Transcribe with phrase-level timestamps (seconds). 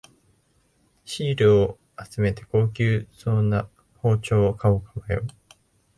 [1.05, 1.77] シールを
[2.09, 3.67] 集めて高級そうな
[3.97, 5.27] 包丁を買おうか迷う